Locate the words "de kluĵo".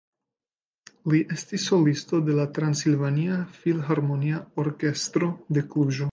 5.59-5.99